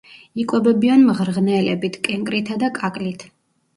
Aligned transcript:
იკვებებიან 0.43 1.03
მღრღნელებით, 1.11 1.99
კენკრითა 2.09 2.59
და 2.65 2.75
კაკლით. 2.79 3.29